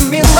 [0.00, 0.35] minha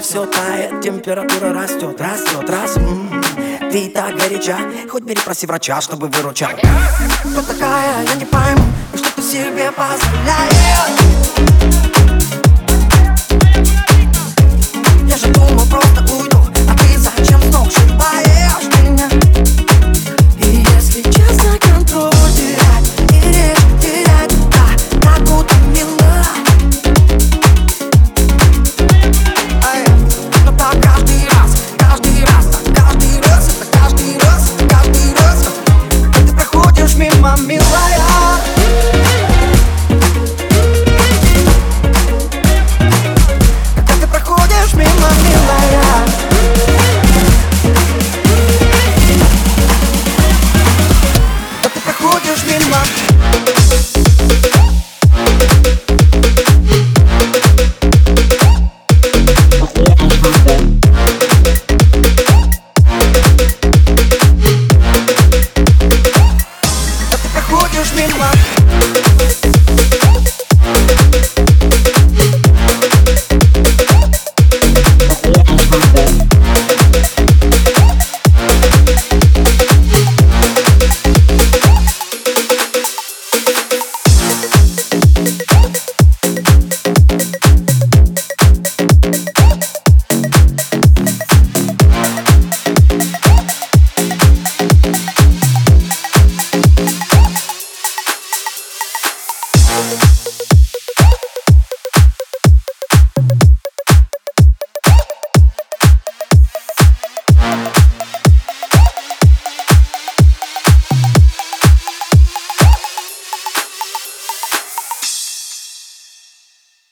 [0.00, 3.70] Все тает, температура растет, растет, растет м-м.
[3.70, 4.56] Ты так горяча,
[4.88, 8.62] хоть перепроси врача, чтобы выручал Кто такая, я не пойму,
[8.94, 11.47] что ты себе позволяешь